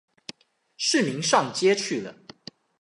[0.77, 2.15] 市民上街去了